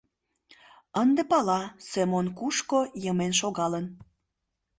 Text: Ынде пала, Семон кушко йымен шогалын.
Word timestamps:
Ынде 1.01 1.21
пала, 1.31 1.61
Семон 1.89 2.27
кушко 2.39 2.79
йымен 3.03 3.33
шогалын. 3.39 3.85